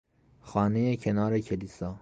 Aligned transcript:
خانهی 0.41 0.97
کنار 0.97 1.39
کلیسا 1.39 1.89